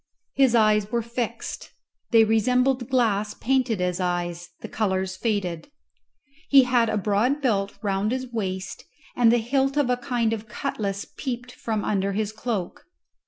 [0.33, 1.73] His eyes were fixed;
[2.09, 5.69] they resembled glass painted as eyes, the colours faded.
[6.49, 8.83] He had a broad belt round his waist,
[9.15, 12.83] and the hilt of a kind of cutlass peeped from under his cloak.